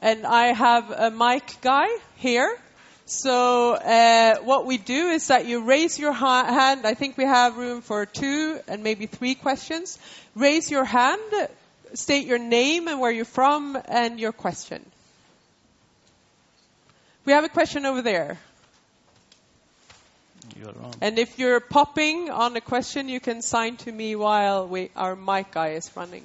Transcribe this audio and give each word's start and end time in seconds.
And 0.00 0.26
I 0.26 0.52
have 0.52 0.90
a 0.90 1.10
mic 1.10 1.56
guy 1.60 1.88
here. 2.16 2.56
So 3.06 3.72
uh, 3.72 4.36
what 4.44 4.66
we 4.66 4.76
do 4.76 5.08
is 5.08 5.28
that 5.28 5.46
you 5.46 5.64
raise 5.64 5.98
your 5.98 6.12
ha- 6.12 6.44
hand. 6.44 6.86
I 6.86 6.94
think 6.94 7.16
we 7.16 7.24
have 7.24 7.56
room 7.56 7.80
for 7.80 8.04
two 8.06 8.60
and 8.68 8.84
maybe 8.84 9.06
three 9.06 9.34
questions. 9.34 9.98
Raise 10.34 10.70
your 10.70 10.84
hand, 10.84 11.20
state 11.94 12.26
your 12.26 12.38
name 12.38 12.86
and 12.86 13.00
where 13.00 13.10
you're 13.10 13.24
from, 13.24 13.78
and 13.86 14.20
your 14.20 14.32
question. 14.32 14.84
We 17.24 17.32
have 17.32 17.44
a 17.44 17.48
question 17.48 17.86
over 17.86 18.02
there. 18.02 18.38
And 21.00 21.18
if 21.18 21.38
you're 21.38 21.60
popping 21.60 22.30
on 22.30 22.56
a 22.56 22.60
question, 22.60 23.08
you 23.08 23.20
can 23.20 23.42
sign 23.42 23.76
to 23.78 23.92
me 23.92 24.16
while 24.16 24.66
we, 24.66 24.90
our 24.96 25.16
mic 25.16 25.50
guy 25.52 25.70
is 25.70 25.90
running. 25.96 26.24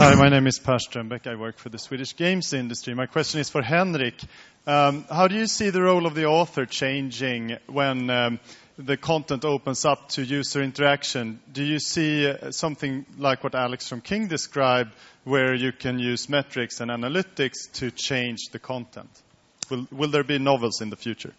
Hi, 0.00 0.14
my 0.14 0.30
name 0.30 0.46
is 0.46 0.58
Per 0.58 0.78
Strömbäck. 0.78 1.26
I 1.26 1.34
work 1.34 1.58
for 1.58 1.68
the 1.68 1.76
Swedish 1.76 2.16
games 2.16 2.54
industry. 2.54 2.94
My 2.94 3.04
question 3.04 3.38
is 3.38 3.50
for 3.50 3.60
Henrik. 3.60 4.14
Um, 4.66 5.04
how 5.10 5.28
do 5.28 5.34
you 5.34 5.46
see 5.46 5.68
the 5.68 5.82
role 5.82 6.06
of 6.06 6.14
the 6.14 6.24
author 6.24 6.64
changing 6.64 7.58
when 7.66 8.08
um, 8.08 8.40
the 8.78 8.96
content 8.96 9.44
opens 9.44 9.84
up 9.84 10.08
to 10.12 10.22
user 10.22 10.62
interaction? 10.62 11.38
Do 11.52 11.62
you 11.62 11.78
see 11.78 12.26
uh, 12.26 12.50
something 12.50 13.04
like 13.18 13.44
what 13.44 13.54
Alex 13.54 13.88
from 13.88 14.00
King 14.00 14.26
described, 14.26 14.94
where 15.24 15.52
you 15.52 15.70
can 15.70 15.98
use 15.98 16.30
metrics 16.30 16.80
and 16.80 16.90
analytics 16.90 17.70
to 17.74 17.90
change 17.90 18.48
the 18.52 18.58
content? 18.58 19.10
Will, 19.68 19.86
will 19.92 20.10
there 20.10 20.24
be 20.24 20.38
novels 20.38 20.80
in 20.80 20.88
the 20.88 20.96
future? 20.96 21.34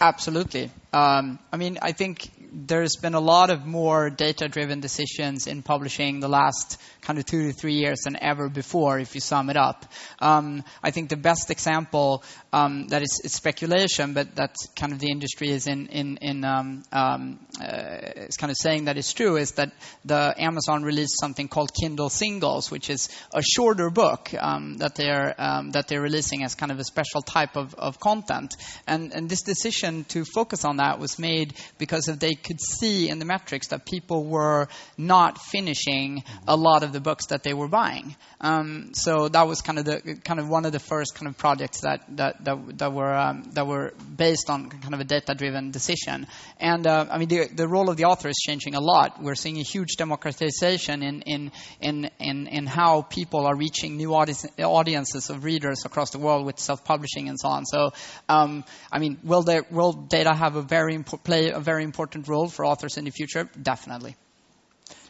Absolutely. 0.00 0.70
Um, 0.92 1.40
I 1.52 1.56
mean, 1.56 1.78
I 1.82 1.90
think 1.90 2.30
there's 2.54 2.96
been 2.96 3.14
a 3.14 3.20
lot 3.20 3.50
of 3.50 3.66
more 3.66 4.10
data-driven 4.10 4.80
decisions 4.80 5.46
in 5.46 5.62
publishing 5.62 6.20
the 6.20 6.28
last 6.28 6.80
kind 7.00 7.18
of 7.18 7.26
two 7.26 7.48
to 7.48 7.52
three 7.52 7.74
years 7.74 8.00
than 8.04 8.16
ever 8.22 8.48
before, 8.48 8.98
if 8.98 9.14
you 9.14 9.20
sum 9.20 9.50
it 9.50 9.56
up. 9.56 9.84
Um, 10.20 10.62
I 10.82 10.90
think 10.90 11.08
the 11.08 11.16
best 11.16 11.50
example 11.50 12.22
um, 12.52 12.86
that 12.88 13.02
is, 13.02 13.20
speculation, 13.26 14.14
but 14.14 14.36
that 14.36 14.54
kind 14.76 14.92
of 14.92 15.00
the 15.00 15.10
industry 15.10 15.50
is 15.50 15.66
in 15.66 15.88
in, 15.88 16.18
in 16.18 16.44
um, 16.44 16.84
um 16.92 17.40
uh, 17.60 18.26
is 18.28 18.36
kind 18.36 18.50
of 18.50 18.56
saying 18.58 18.84
that 18.86 18.96
it's 18.96 19.12
true, 19.12 19.36
is 19.36 19.52
that 19.52 19.72
the 20.04 20.34
Amazon 20.38 20.82
released 20.82 21.18
something 21.18 21.48
called 21.48 21.72
Kindle 21.74 22.08
Singles, 22.08 22.70
which 22.70 22.90
is 22.90 23.08
a 23.34 23.42
shorter 23.42 23.90
book 23.90 24.32
um, 24.38 24.78
that 24.78 24.94
they're 24.94 25.34
um, 25.38 25.72
that 25.72 25.88
they're 25.88 26.00
releasing 26.00 26.44
as 26.44 26.54
kind 26.54 26.70
of 26.70 26.78
a 26.78 26.84
special 26.84 27.22
type 27.22 27.56
of, 27.56 27.74
of 27.74 27.98
content, 27.98 28.54
and 28.86 29.12
and 29.12 29.28
this 29.28 29.42
decision 29.42 30.04
to 30.04 30.24
focus 30.24 30.64
on 30.64 30.76
that 30.76 30.98
was 30.98 31.18
made 31.18 31.54
because 31.78 32.08
of 32.08 32.20
they 32.20 32.34
could 32.44 32.60
see 32.60 33.08
in 33.08 33.18
the 33.18 33.24
metrics 33.24 33.68
that 33.68 33.86
people 33.86 34.24
were 34.24 34.68
not 34.96 35.38
finishing 35.40 36.22
a 36.46 36.56
lot 36.56 36.82
of 36.82 36.92
the 36.92 37.00
books 37.00 37.26
that 37.26 37.42
they 37.42 37.54
were 37.54 37.68
buying. 37.68 38.14
Um, 38.40 38.90
so 38.92 39.28
that 39.28 39.46
was 39.48 39.62
kind 39.62 39.78
of 39.78 39.84
the 39.84 40.20
kind 40.24 40.38
of 40.38 40.48
one 40.48 40.66
of 40.66 40.72
the 40.72 40.78
first 40.78 41.14
kind 41.14 41.28
of 41.28 41.38
projects 41.38 41.80
that 41.80 42.04
that 42.16 42.44
that, 42.44 42.78
that 42.78 42.92
were 42.92 43.14
um, 43.14 43.50
that 43.54 43.66
were 43.66 43.92
based 44.16 44.50
on 44.50 44.68
kind 44.68 44.94
of 44.94 45.00
a 45.00 45.04
data-driven 45.04 45.70
decision. 45.70 46.26
And 46.60 46.86
uh, 46.86 47.06
I 47.10 47.18
mean, 47.18 47.28
the 47.28 47.48
the 47.48 47.66
role 47.66 47.88
of 47.88 47.96
the 47.96 48.04
author 48.04 48.28
is 48.28 48.36
changing 48.36 48.74
a 48.74 48.80
lot. 48.80 49.22
We're 49.22 49.34
seeing 49.34 49.58
a 49.58 49.62
huge 49.62 49.96
democratization 49.96 51.02
in 51.02 51.22
in 51.22 51.52
in 51.80 52.10
in, 52.18 52.46
in 52.48 52.66
how 52.66 53.02
people 53.02 53.46
are 53.46 53.56
reaching 53.56 53.96
new 53.96 54.14
audience, 54.14 54.46
audiences 54.58 55.30
of 55.30 55.44
readers 55.44 55.84
across 55.84 56.10
the 56.10 56.18
world 56.18 56.44
with 56.44 56.58
self-publishing 56.58 57.28
and 57.28 57.38
so 57.40 57.48
on. 57.48 57.64
So, 57.64 57.92
um, 58.28 58.64
I 58.92 58.98
mean, 58.98 59.18
will 59.24 59.42
there 59.42 59.64
will 59.70 59.92
data 59.92 60.34
have 60.34 60.56
a 60.56 60.62
very 60.62 60.96
impo- 60.96 61.22
play 61.22 61.50
a 61.50 61.60
very 61.60 61.84
important 61.84 62.28
role 62.28 62.33
for 62.48 62.64
authors 62.64 62.96
in 62.96 63.04
the 63.04 63.10
future? 63.10 63.48
Definitely. 63.60 64.16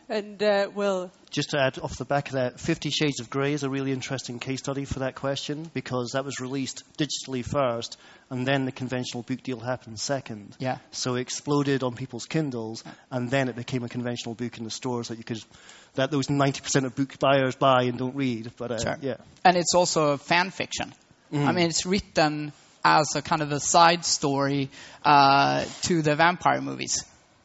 And 0.08 0.42
uh, 0.42 0.70
will 0.74 1.10
just 1.30 1.50
to 1.50 1.58
add 1.58 1.78
off 1.78 1.96
the 1.96 2.04
back 2.04 2.28
of 2.28 2.34
that, 2.34 2.60
Fifty 2.60 2.90
Shades 2.90 3.20
of 3.20 3.30
Grey 3.30 3.54
is 3.54 3.62
a 3.62 3.70
really 3.70 3.90
interesting 3.90 4.38
case 4.38 4.60
study 4.60 4.84
for 4.84 4.98
that 4.98 5.14
question 5.14 5.70
because 5.72 6.10
that 6.12 6.26
was 6.26 6.40
released 6.40 6.84
digitally 6.98 7.42
first, 7.42 7.96
and 8.28 8.46
then 8.46 8.66
the 8.66 8.72
conventional 8.72 9.22
book 9.22 9.42
deal 9.42 9.58
happened 9.58 9.98
second. 9.98 10.56
Yeah. 10.58 10.78
So 10.90 11.14
it 11.14 11.22
exploded 11.22 11.82
on 11.82 11.94
people's 11.94 12.26
Kindles, 12.26 12.84
and 13.10 13.30
then 13.30 13.48
it 13.48 13.56
became 13.56 13.82
a 13.82 13.88
conventional 13.88 14.34
book 14.34 14.58
in 14.58 14.64
the 14.64 14.70
stores 14.70 15.08
that 15.08 15.16
you 15.16 15.24
could, 15.24 15.42
that 15.94 16.10
those 16.10 16.26
90% 16.26 16.84
of 16.84 16.94
book 16.94 17.18
buyers 17.18 17.56
buy 17.56 17.84
and 17.84 17.98
don't 17.98 18.14
read. 18.14 18.52
But 18.58 18.72
uh, 18.72 18.78
sure. 18.78 18.98
yeah. 19.00 19.16
And 19.42 19.56
it's 19.56 19.74
also 19.74 20.18
fan 20.18 20.50
fiction. 20.50 20.92
Mm. 21.32 21.46
I 21.46 21.52
mean, 21.52 21.66
it's 21.68 21.86
written 21.86 22.52
as 22.84 23.16
a 23.16 23.22
kind 23.22 23.40
of 23.40 23.50
a 23.50 23.58
side 23.58 24.04
story 24.04 24.68
uh, 25.02 25.64
to 25.82 26.02
the 26.02 26.14
vampire 26.14 26.60
movies. 26.60 27.04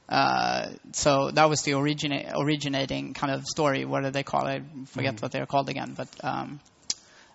Uh, 0.09 0.72
so 0.94 1.30
that 1.31 1.50
was 1.50 1.62
the 1.62 1.72
origina- 1.74 2.34
originating 2.36 3.14
kind 3.14 3.31
of 3.31 3.46
story. 3.46 3.86
What 3.86 4.03
do 4.03 4.09
they 4.09 4.24
call 4.24 4.47
it? 4.47 4.64
I 4.64 4.86
forget 4.86 5.16
mm. 5.16 5.22
what 5.22 5.31
they're 5.31 5.46
called 5.46 5.70
again. 5.70 5.94
But 5.96 6.08
um, 6.24 6.59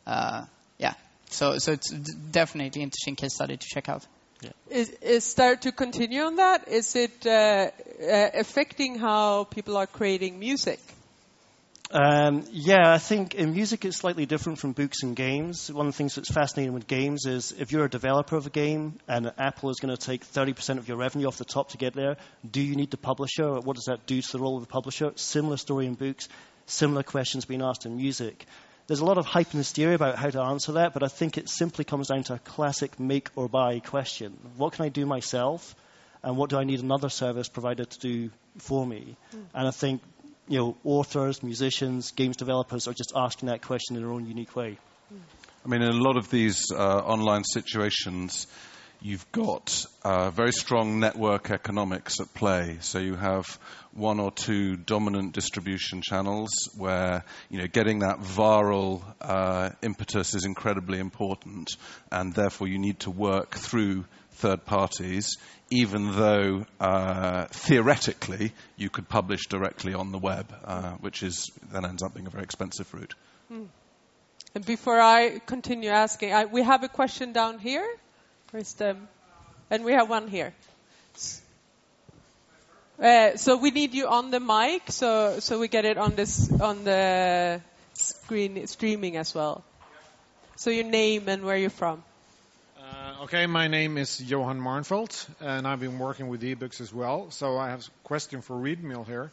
uh, 0.06 0.44
yeah, 0.78 0.94
so 1.30 1.58
so 1.58 1.72
it's 1.72 1.90
definitely 1.90 2.80
an 2.80 2.84
interesting 2.86 3.14
case 3.14 3.34
study 3.34 3.56
to 3.56 3.66
check 3.66 3.88
out. 3.88 4.04
Yeah. 4.40 4.50
Is, 4.70 4.90
is 5.00 5.34
there 5.34 5.54
to 5.56 5.70
continue 5.70 6.22
on 6.22 6.36
that? 6.36 6.68
Is 6.68 6.96
it 6.96 7.24
uh, 7.26 7.30
uh 7.30 8.30
affecting 8.34 8.98
how 8.98 9.44
people 9.44 9.76
are 9.76 9.86
creating 9.86 10.40
music? 10.40 10.80
Um, 11.94 12.44
yeah, 12.50 12.92
I 12.92 12.98
think 12.98 13.36
in 13.36 13.52
music 13.52 13.84
it's 13.84 13.98
slightly 13.98 14.26
different 14.26 14.58
from 14.58 14.72
books 14.72 15.04
and 15.04 15.14
games. 15.14 15.70
One 15.70 15.86
of 15.86 15.92
the 15.92 15.96
things 15.96 16.16
that's 16.16 16.28
fascinating 16.28 16.74
with 16.74 16.88
games 16.88 17.24
is 17.24 17.54
if 17.56 17.70
you're 17.70 17.84
a 17.84 17.88
developer 17.88 18.34
of 18.34 18.48
a 18.48 18.50
game 18.50 18.98
and 19.06 19.32
Apple 19.38 19.70
is 19.70 19.76
going 19.78 19.94
to 19.94 20.00
take 20.00 20.26
30% 20.26 20.78
of 20.78 20.88
your 20.88 20.96
revenue 20.96 21.28
off 21.28 21.38
the 21.38 21.44
top 21.44 21.68
to 21.68 21.76
get 21.76 21.94
there, 21.94 22.16
do 22.50 22.60
you 22.60 22.74
need 22.74 22.90
the 22.90 22.96
publisher? 22.96 23.60
What 23.60 23.76
does 23.76 23.84
that 23.84 24.06
do 24.06 24.20
to 24.20 24.32
the 24.32 24.40
role 24.40 24.56
of 24.56 24.64
the 24.64 24.68
publisher? 24.68 25.12
Similar 25.14 25.56
story 25.56 25.86
in 25.86 25.94
books, 25.94 26.28
similar 26.66 27.04
questions 27.04 27.44
being 27.44 27.62
asked 27.62 27.86
in 27.86 27.96
music. 27.96 28.44
There's 28.88 29.00
a 29.00 29.04
lot 29.04 29.16
of 29.16 29.26
hype 29.26 29.52
and 29.52 29.58
hysteria 29.60 29.94
about 29.94 30.16
how 30.16 30.30
to 30.30 30.40
answer 30.40 30.72
that, 30.72 30.94
but 30.94 31.04
I 31.04 31.08
think 31.08 31.38
it 31.38 31.48
simply 31.48 31.84
comes 31.84 32.08
down 32.08 32.24
to 32.24 32.34
a 32.34 32.38
classic 32.40 32.98
make 32.98 33.30
or 33.36 33.48
buy 33.48 33.78
question. 33.78 34.36
What 34.56 34.72
can 34.72 34.84
I 34.84 34.88
do 34.88 35.06
myself? 35.06 35.76
And 36.24 36.36
what 36.36 36.50
do 36.50 36.56
I 36.56 36.64
need 36.64 36.80
another 36.80 37.08
service 37.08 37.48
provider 37.48 37.84
to 37.84 37.98
do 38.00 38.30
for 38.58 38.84
me? 38.84 39.16
Mm. 39.32 39.44
And 39.54 39.68
I 39.68 39.70
think 39.70 40.00
you 40.48 40.58
know, 40.58 40.76
authors, 40.84 41.42
musicians, 41.42 42.12
games 42.12 42.36
developers 42.36 42.86
are 42.88 42.92
just 42.92 43.12
asking 43.16 43.48
that 43.48 43.62
question 43.62 43.96
in 43.96 44.02
their 44.02 44.12
own 44.12 44.26
unique 44.26 44.54
way. 44.54 44.78
I 45.64 45.68
mean, 45.68 45.82
in 45.82 45.88
a 45.88 45.92
lot 46.02 46.16
of 46.16 46.30
these 46.30 46.70
uh, 46.70 46.76
online 46.76 47.44
situations, 47.44 48.46
you've 49.04 49.30
got 49.32 49.84
very 50.32 50.52
strong 50.52 50.98
network 50.98 51.50
economics 51.50 52.20
at 52.20 52.32
play. 52.32 52.78
So 52.80 52.98
you 52.98 53.14
have 53.14 53.46
one 53.92 54.18
or 54.18 54.32
two 54.32 54.76
dominant 54.76 55.34
distribution 55.34 56.00
channels 56.02 56.48
where 56.76 57.22
you 57.50 57.58
know 57.58 57.66
getting 57.66 57.98
that 58.00 58.20
viral 58.20 59.02
uh, 59.20 59.70
impetus 59.82 60.34
is 60.34 60.46
incredibly 60.46 60.98
important, 60.98 61.76
and 62.10 62.32
therefore 62.32 62.66
you 62.66 62.78
need 62.78 63.00
to 63.00 63.10
work 63.10 63.54
through 63.54 64.06
third 64.32 64.64
parties, 64.64 65.36
even 65.70 66.12
though 66.12 66.64
uh, 66.80 67.44
theoretically 67.50 68.52
you 68.76 68.88
could 68.88 69.08
publish 69.08 69.46
directly 69.48 69.92
on 69.92 70.12
the 70.12 70.18
web, 70.18 70.52
uh, 70.64 70.92
which 70.94 71.22
is 71.22 71.50
then 71.70 71.84
ends 71.84 72.02
up 72.02 72.14
being 72.14 72.26
a 72.26 72.30
very 72.30 72.42
expensive 72.42 72.92
route. 72.94 73.14
Hmm. 73.48 73.64
And 74.54 74.64
before 74.64 75.00
I 75.00 75.40
continue 75.40 75.90
asking, 75.90 76.32
I, 76.32 76.46
we 76.46 76.62
have 76.62 76.84
a 76.84 76.88
question 76.88 77.32
down 77.32 77.58
here. 77.58 77.86
Where's 78.54 78.72
the, 78.74 78.96
and 79.68 79.84
we 79.84 79.94
have 79.94 80.08
one 80.08 80.28
here. 80.28 80.54
Uh, 83.02 83.34
so 83.34 83.56
we 83.56 83.72
need 83.72 83.94
you 83.94 84.06
on 84.06 84.30
the 84.30 84.38
mic, 84.38 84.92
so 84.92 85.40
so 85.40 85.58
we 85.58 85.66
get 85.66 85.84
it 85.84 85.98
on 85.98 86.14
this 86.14 86.52
on 86.60 86.84
the 86.84 87.60
screen 87.94 88.64
streaming 88.68 89.16
as 89.16 89.34
well. 89.34 89.64
So 90.54 90.70
your 90.70 90.84
name 90.84 91.28
and 91.28 91.42
where 91.42 91.56
you're 91.56 91.68
from. 91.68 92.04
Okay, 93.22 93.46
my 93.46 93.66
name 93.66 93.98
is 93.98 94.22
Johan 94.22 94.60
Marnfeld, 94.60 95.28
and 95.40 95.66
I've 95.66 95.80
been 95.80 95.98
working 95.98 96.28
with 96.28 96.42
ebooks 96.42 96.80
as 96.80 96.94
well. 96.94 97.32
So 97.32 97.58
I 97.58 97.70
have 97.70 97.80
a 97.80 98.06
question 98.06 98.40
for 98.40 98.54
Readmill 98.54 99.04
here. 99.04 99.32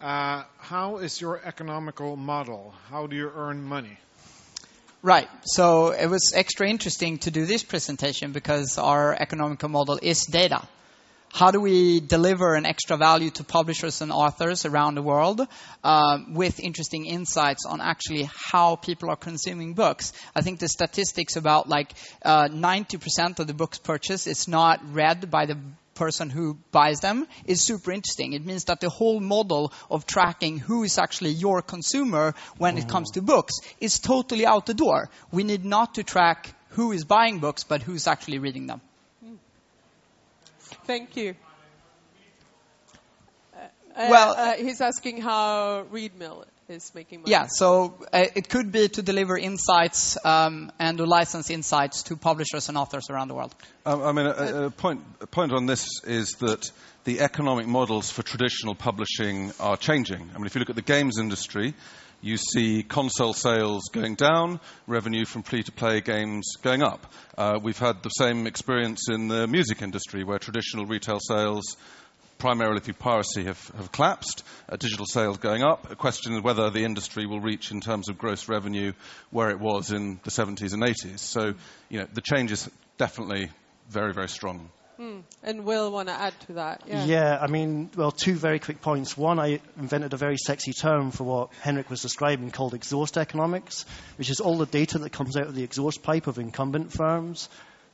Uh, 0.00 0.44
how 0.58 0.98
is 0.98 1.20
your 1.20 1.40
economical 1.44 2.14
model? 2.14 2.72
How 2.88 3.08
do 3.08 3.16
you 3.16 3.32
earn 3.34 3.64
money? 3.64 3.98
Right. 5.02 5.28
So 5.44 5.90
it 5.90 6.06
was 6.06 6.32
extra 6.34 6.68
interesting 6.68 7.18
to 7.18 7.30
do 7.30 7.46
this 7.46 7.62
presentation 7.62 8.32
because 8.32 8.76
our 8.76 9.14
economical 9.14 9.70
model 9.70 9.98
is 10.02 10.26
data 10.26 10.62
how 11.32 11.50
do 11.50 11.60
we 11.60 12.00
deliver 12.00 12.54
an 12.54 12.66
extra 12.66 12.96
value 12.96 13.30
to 13.30 13.44
publishers 13.44 14.00
and 14.00 14.10
authors 14.10 14.66
around 14.66 14.96
the 14.96 15.02
world 15.02 15.46
uh, 15.84 16.18
with 16.28 16.58
interesting 16.60 17.06
insights 17.06 17.64
on 17.66 17.80
actually 17.80 18.28
how 18.50 18.76
people 18.76 19.10
are 19.10 19.16
consuming 19.16 19.74
books? 19.74 20.12
I 20.34 20.42
think 20.42 20.58
the 20.58 20.68
statistics 20.68 21.36
about 21.36 21.68
like 21.68 21.92
uh, 22.24 22.48
90% 22.48 23.38
of 23.38 23.46
the 23.46 23.54
books 23.54 23.78
purchased 23.78 24.26
is 24.26 24.48
not 24.48 24.80
read 24.92 25.30
by 25.30 25.46
the 25.46 25.56
person 25.94 26.30
who 26.30 26.56
buys 26.72 27.00
them 27.00 27.26
is 27.44 27.60
super 27.60 27.92
interesting. 27.92 28.32
It 28.32 28.44
means 28.44 28.64
that 28.64 28.80
the 28.80 28.88
whole 28.88 29.20
model 29.20 29.72
of 29.90 30.06
tracking 30.06 30.58
who 30.58 30.82
is 30.82 30.98
actually 30.98 31.30
your 31.30 31.62
consumer 31.62 32.34
when 32.56 32.76
mm. 32.76 32.78
it 32.78 32.88
comes 32.88 33.10
to 33.12 33.22
books 33.22 33.54
is 33.80 33.98
totally 33.98 34.46
out 34.46 34.66
the 34.66 34.74
door. 34.74 35.10
We 35.30 35.44
need 35.44 35.64
not 35.64 35.94
to 35.94 36.02
track 36.02 36.54
who 36.70 36.92
is 36.92 37.04
buying 37.04 37.38
books, 37.38 37.64
but 37.64 37.82
who's 37.82 38.06
actually 38.06 38.38
reading 38.38 38.66
them. 38.66 38.80
Thank 40.90 41.16
you. 41.16 41.36
Uh, 43.54 44.08
Well- 44.10 44.34
uh, 44.36 44.56
he's 44.56 44.80
asking 44.80 45.20
how 45.20 45.84
Readmill 45.92 46.44
is 46.68 46.92
making 46.96 47.20
money. 47.20 47.30
Yeah, 47.30 47.46
so 47.46 47.94
uh, 48.12 48.26
it 48.34 48.48
could 48.48 48.72
be 48.72 48.88
to 48.88 49.00
deliver 49.00 49.38
insights 49.38 50.18
um, 50.24 50.72
and 50.80 50.98
to 50.98 51.04
license 51.04 51.48
insights 51.48 52.02
to 52.04 52.16
publishers 52.16 52.68
and 52.68 52.76
authors 52.76 53.08
around 53.08 53.28
the 53.28 53.34
world. 53.34 53.54
Um, 53.86 54.02
I 54.02 54.10
mean, 54.10 54.26
a, 54.26 54.66
a, 54.66 54.70
point, 54.70 55.02
a 55.20 55.28
point 55.28 55.52
on 55.52 55.66
this 55.66 55.86
is 56.02 56.30
that 56.40 56.68
the 57.04 57.20
economic 57.20 57.68
models 57.68 58.10
for 58.10 58.24
traditional 58.24 58.74
publishing 58.74 59.52
are 59.60 59.76
changing. 59.76 60.28
I 60.34 60.38
mean, 60.38 60.46
if 60.46 60.56
you 60.56 60.58
look 60.58 60.70
at 60.70 60.76
the 60.76 60.82
games 60.82 61.18
industry, 61.20 61.74
you 62.22 62.36
see 62.36 62.82
console 62.82 63.32
sales 63.32 63.84
going 63.92 64.14
down, 64.14 64.60
revenue 64.86 65.24
from 65.24 65.42
free 65.42 65.62
to 65.62 65.72
play 65.72 66.00
games 66.00 66.56
going 66.62 66.82
up. 66.82 67.12
Uh, 67.36 67.58
we've 67.62 67.78
had 67.78 68.02
the 68.02 68.10
same 68.10 68.46
experience 68.46 69.08
in 69.08 69.28
the 69.28 69.46
music 69.46 69.82
industry 69.82 70.24
where 70.24 70.38
traditional 70.38 70.86
retail 70.86 71.18
sales 71.20 71.76
primarily 72.40 72.80
through 72.80 72.94
piracy 72.94 73.44
have, 73.44 73.70
have 73.76 73.92
collapsed, 73.92 74.42
uh, 74.68 74.76
digital 74.76 75.06
sales 75.06 75.36
going 75.36 75.62
up. 75.62 75.90
A 75.90 75.96
question 75.96 76.34
is 76.34 76.42
whether 76.42 76.70
the 76.70 76.84
industry 76.84 77.26
will 77.26 77.40
reach 77.40 77.70
in 77.70 77.80
terms 77.80 78.08
of 78.08 78.18
gross 78.18 78.48
revenue 78.48 78.92
where 79.30 79.50
it 79.50 79.60
was 79.60 79.92
in 79.92 80.18
the 80.24 80.30
70s 80.30 80.72
and 80.72 80.82
80s. 80.82 81.18
So, 81.18 81.54
you 81.88 82.00
know, 82.00 82.06
the 82.12 82.22
change 82.22 82.50
is 82.50 82.68
definitely 82.96 83.50
very, 83.90 84.12
very 84.12 84.28
strong. 84.28 84.70
Mm. 85.00 85.22
And 85.42 85.64
Will 85.64 85.90
want 85.90 86.08
to 86.08 86.14
add 86.14 86.38
to 86.46 86.52
that. 86.54 86.82
Yeah. 86.86 87.04
Yeah, 87.06 87.38
I 87.40 87.46
mean, 87.46 87.90
well, 87.96 88.10
two 88.10 88.34
very 88.34 88.58
quick 88.58 88.82
points. 88.82 89.16
One, 89.16 89.38
I 89.38 89.60
invented 89.78 90.12
a 90.12 90.18
very 90.18 90.36
sexy 90.36 90.72
term 90.74 91.10
for 91.10 91.24
what 91.24 91.54
Henrik 91.62 91.88
was 91.88 92.02
describing 92.02 92.50
called 92.50 92.74
exhaust 92.74 93.16
economics, 93.16 93.86
which 94.18 94.28
is 94.28 94.40
all 94.40 94.58
the 94.58 94.66
data 94.66 94.98
that 94.98 95.10
comes 95.10 95.38
out 95.38 95.46
of 95.46 95.54
the 95.54 95.62
exhaust 95.62 96.02
pipe 96.02 96.26
of 96.26 96.38
incumbent 96.38 96.92
firms. 96.92 97.48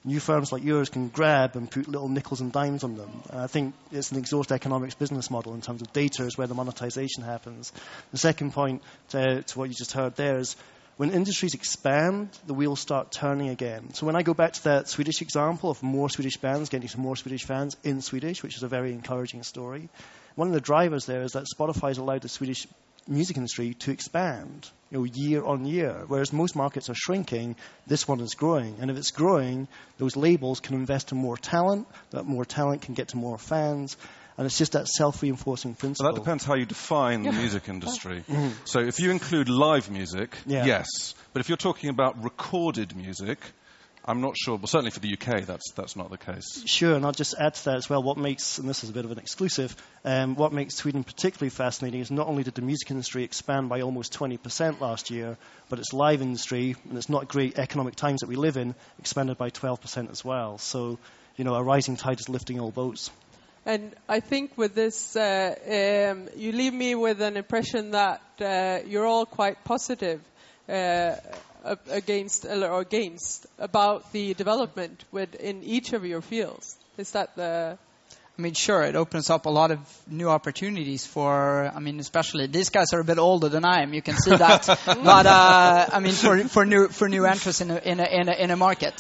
New 0.05 0.20
firms 0.20 0.53
like 0.53 0.64
yours 0.64 0.88
can 0.88 1.08
grab 1.08 1.56
and 1.56 1.70
put 1.70 1.88
little 1.88 2.08
nickels 2.08 2.41
and 2.41 2.53
dimes 2.53 2.85
on 2.85 2.97
them. 2.97 3.11
And 3.31 3.41
I 3.41 3.47
think 3.47 3.75
it's 3.93 4.12
an 4.12 4.19
exhaust 4.19 4.53
economics 4.53 4.94
business 4.94 5.31
model 5.31 5.55
in 5.55 5.61
terms 5.61 5.82
of 5.82 5.93
data 5.93 6.25
is 6.25 6.37
where 6.37 6.47
the 6.47 6.55
monetization 6.55 7.23
happens. 7.23 7.73
The 8.12 8.19
second 8.19 8.53
point 8.53 8.82
to, 9.11 9.43
to 9.43 9.58
what 9.58 9.69
you 9.69 9.75
just 9.75 9.93
heard 9.93 10.17
there 10.17 10.38
is 10.38 10.56
when 10.96 11.10
industries 11.10 11.54
expand, 11.54 12.31
the 12.46 12.54
wheels 12.54 12.81
start 12.81 13.12
turning 13.12 13.50
again. 13.50 13.93
So 13.93 14.06
when 14.06 14.16
I 14.16 14.22
go 14.22 14.32
back 14.32 14.54
to 14.54 14.64
that 14.64 14.88
Swedish 14.88 15.20
example 15.20 15.70
of 15.70 15.82
more 15.82 16.08
Swedish 16.08 16.38
bands 16.38 16.70
getting 16.70 16.88
to 16.88 17.00
more 17.00 17.16
Swedish 17.16 17.44
fans 17.44 17.76
in 17.84 18.00
Swedish, 18.00 18.43
which 18.43 18.56
is 18.56 18.62
a 18.62 18.69
very 18.69 18.93
encouraging 18.93 19.43
story, 19.43 19.90
one 20.37 20.48
of 20.48 20.54
the 20.54 20.60
drivers 20.60 21.04
there 21.04 21.22
is 21.22 21.32
that 21.32 21.44
Spotify 21.44 21.88
has 21.88 21.98
allowed 21.98 22.22
the 22.22 22.28
Swedish 22.28 22.66
music 23.06 23.37
industry 23.37 23.75
to 23.75 23.90
expand, 23.90 24.69
you 24.90 24.98
know, 24.98 25.04
year 25.04 25.44
on 25.44 25.66
year. 25.66 26.04
Whereas 26.06 26.32
most 26.32 26.56
markets 26.56 26.88
are 26.88 26.94
shrinking, 26.94 27.56
this 27.87 28.08
one 28.08 28.20
is 28.20 28.34
growing. 28.34 28.76
And 28.81 28.90
if 28.90 28.96
it's 28.96 29.10
growing, 29.10 29.69
those 29.98 30.16
labels 30.16 30.60
can 30.60 30.75
invest 30.75 31.12
in 31.12 31.19
more 31.19 31.37
talent, 31.37 31.87
that 32.10 32.25
more 32.25 32.44
talent 32.44 32.82
can 32.82 32.94
get 32.94 33.08
to 33.08 33.16
more 33.16 33.38
fans, 33.38 33.96
and 34.37 34.47
it's 34.47 34.59
just 34.59 34.73
that 34.73 34.88
self-reinforcing 34.88 35.75
principle. 35.75 36.05
Well, 36.06 36.15
that 36.15 36.21
depends 36.21 36.44
how 36.44 36.55
you 36.55 36.67
define 36.67 37.23
the 37.23 37.33
music 37.33 37.69
industry. 37.69 38.25
so 38.65 38.81
if 38.81 39.00
you 39.00 39.11
include 39.11 39.49
live 39.49 39.91
music, 39.91 40.37
Yeah. 40.47 40.65
yes. 40.65 40.87
But 41.33 41.41
if 41.41 41.49
you're 41.49 41.56
talking 41.56 41.91
about 41.91 42.23
recorded 42.23 42.97
music, 42.97 43.38
I'm 44.09 44.21
not 44.21 44.37
sure. 44.37 44.55
Well, 44.56 44.69
certainly 44.69 44.93
for 44.93 45.00
the 45.00 45.12
UK, 45.15 45.44
that's, 45.47 45.73
that's 45.73 45.97
not 45.97 46.11
the 46.11 46.17
case. 46.17 46.62
Sure, 46.65 46.94
and 46.94 47.05
I'll 47.05 47.11
just 47.12 47.35
add 47.38 47.55
to 47.55 47.65
that 47.67 47.77
as 47.77 47.91
well. 47.91 48.03
What 48.03 48.17
makes, 48.17 48.59
and 48.59 48.69
this 48.69 48.85
is 48.85 48.91
a 48.91 48.93
bit 48.93 49.05
of 49.05 49.11
an 49.11 49.19
exclusive, 49.19 49.75
um, 50.05 50.37
what 50.37 50.53
makes 50.53 50.77
Sweden 50.77 51.03
particularly 51.03 51.50
fascinating 51.50 52.00
is 52.00 52.11
not 52.12 52.29
only 52.29 52.44
did 52.44 52.55
the 52.55 52.62
music 52.62 52.89
industry 52.93 53.25
expand 53.25 53.69
by 53.69 53.81
almost 53.81 54.12
20% 54.17 54.81
last 54.81 55.11
year, 55.11 55.37
but 55.69 55.81
its 55.81 55.93
live 55.93 56.23
industry, 56.23 56.77
and 56.89 56.97
it's 56.97 57.09
not 57.09 57.27
great 57.27 57.59
economic 57.59 57.97
times 57.97 58.21
that 58.21 58.29
we 58.29 58.37
live 58.37 58.56
in, 58.56 58.77
expanded 59.00 59.39
by 59.39 59.50
12% 59.50 60.09
as 60.12 60.25
well. 60.25 60.59
So, 60.59 61.00
you 61.37 61.43
know, 61.44 61.55
a 61.56 61.62
rising 61.65 61.97
tide 61.97 62.21
is 62.21 62.29
lifting 62.29 62.61
all 62.61 62.71
boats. 62.71 63.11
And 63.67 63.97
I 64.09 64.21
think 64.21 64.57
with 64.57 64.77
this, 64.77 65.17
uh, 65.17 66.13
um, 66.13 66.29
you 66.37 66.53
leave 66.53 66.73
me 66.73 66.95
with 66.95 67.21
an 67.21 67.37
impression 67.37 67.91
that 67.91 68.23
uh, 68.41 68.79
you're 68.87 69.05
all 69.05 69.27
quite 69.27 69.65
positive 69.65 70.21
uh, 70.69 71.17
against 71.91 72.47
or 72.47 72.81
against 72.81 73.45
about 73.59 74.13
the 74.13 74.35
development 74.35 75.05
within 75.11 75.65
each 75.65 75.93
of 75.95 76.05
your 76.05 76.21
fields. 76.21 76.77
Is 76.97 77.11
that 77.11 77.35
the? 77.35 77.77
I 78.39 78.43
mean, 78.43 78.55
sure, 78.55 78.83
it 78.83 78.95
opens 78.95 79.31
up 79.31 79.47
a 79.47 79.51
lot 79.51 79.73
of 79.73 79.81
new 80.07 80.29
opportunities 80.29 81.05
for, 81.05 81.73
I 81.75 81.81
mean, 81.81 81.99
especially 81.99 82.47
these 82.47 82.69
guys 82.69 82.93
are 82.93 83.01
a 83.01 83.05
bit 83.05 83.19
older 83.19 83.49
than 83.49 83.65
I 83.65 83.83
am. 83.83 83.95
You 83.95 84.03
can 84.03 84.17
see 84.17 84.37
that. 84.37 84.67
but, 84.87 85.27
uh, 85.27 85.87
I 85.91 85.99
mean, 86.01 86.13
for, 86.13 86.45
for 86.45 86.67
new, 86.67 86.89
for 86.89 87.09
new 87.09 87.25
entrants 87.25 87.63
in 87.63 87.71
a, 87.71 87.79
in 87.79 87.99
a, 87.99 88.05
in 88.05 88.29
a, 88.29 88.33
in 88.33 88.51
a 88.51 88.57
market. 88.57 88.95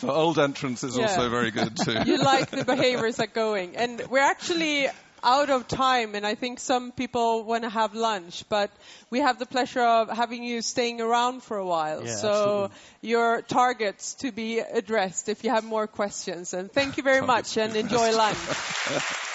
For 0.00 0.10
old 0.10 0.38
entrants 0.38 0.82
is 0.82 0.96
Yeah. 0.96 1.02
also 1.08 1.28
very 1.28 1.50
good 1.50 1.76
too. 1.76 1.98
You 2.06 2.16
like 2.18 2.50
the 2.50 2.64
behaviors 2.64 3.16
that 3.16 3.28
are 3.28 3.32
going, 3.32 3.76
and 3.76 4.02
we're 4.08 4.20
actually 4.24 4.88
out 5.22 5.50
of 5.50 5.68
time, 5.68 6.14
and 6.14 6.26
I 6.26 6.34
think 6.34 6.58
some 6.58 6.92
people 6.92 7.44
want 7.44 7.64
to 7.64 7.68
have 7.68 7.94
lunch, 7.94 8.44
but 8.48 8.70
we 9.10 9.20
have 9.20 9.38
the 9.38 9.44
pleasure 9.44 9.82
of 9.82 10.08
having 10.08 10.42
you 10.42 10.62
staying 10.62 11.02
around 11.02 11.42
for 11.42 11.58
a 11.58 11.66
while. 11.66 12.06
Yeah, 12.06 12.16
so 12.16 12.28
absolutely. 12.30 12.76
your 13.02 13.42
targets 13.42 14.14
to 14.14 14.32
be 14.32 14.60
addressed 14.60 15.28
if 15.28 15.44
you 15.44 15.50
have 15.50 15.64
more 15.64 15.86
questions. 15.86 16.54
And 16.54 16.72
thank 16.72 16.96
you 16.96 17.02
very 17.02 17.20
much, 17.20 17.58
and 17.58 17.76
enjoy 17.76 18.16
lunch. 18.16 18.38